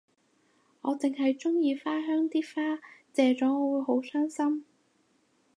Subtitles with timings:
[0.81, 2.79] 我淨係鍾意花香啲花
[3.13, 4.65] 謝咗我會好傷心